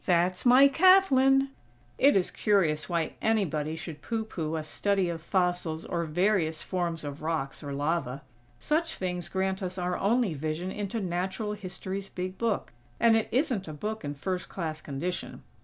That's 0.03 0.47
my 0.47 0.67
Kathlyn!!" 0.67 1.49
It 1.99 2.15
is 2.17 2.31
curious 2.31 2.89
why 2.89 3.13
anybody 3.21 3.75
should 3.75 4.01
pooh 4.01 4.25
pooh 4.25 4.55
a 4.55 4.63
study 4.63 5.09
of 5.09 5.21
fossils 5.21 5.85
or 5.85 6.05
various 6.05 6.63
forms 6.63 7.03
of 7.03 7.21
rocks 7.21 7.61
or 7.61 7.71
lava. 7.71 8.23
Such 8.57 8.95
things 8.95 9.29
grant 9.29 9.61
us 9.61 9.77
our 9.77 9.95
only 9.99 10.33
vision 10.33 10.71
into 10.71 10.99
Natural 10.99 11.53
History's 11.53 12.09
big 12.09 12.39
book; 12.39 12.73
and 12.99 13.15
it 13.15 13.29
isn't 13.31 13.67
a 13.67 13.73
book 13.73 14.03
in 14.03 14.15
first 14.15 14.49
class 14.49 14.81
condition. 14.81 15.43